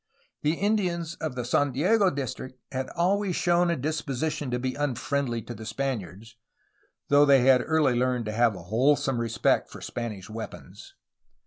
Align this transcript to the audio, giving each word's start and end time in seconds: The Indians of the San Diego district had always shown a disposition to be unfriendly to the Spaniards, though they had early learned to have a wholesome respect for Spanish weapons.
The 0.41 0.53
Indians 0.55 1.13
of 1.21 1.35
the 1.35 1.45
San 1.45 1.73
Diego 1.73 2.09
district 2.09 2.57
had 2.71 2.89
always 2.95 3.35
shown 3.35 3.69
a 3.69 3.75
disposition 3.75 4.49
to 4.49 4.57
be 4.57 4.73
unfriendly 4.73 5.43
to 5.43 5.53
the 5.53 5.63
Spaniards, 5.63 6.37
though 7.09 7.23
they 7.23 7.41
had 7.41 7.61
early 7.63 7.93
learned 7.93 8.25
to 8.25 8.31
have 8.31 8.55
a 8.55 8.63
wholesome 8.63 9.21
respect 9.21 9.69
for 9.69 9.79
Spanish 9.79 10.27
weapons. 10.27 10.95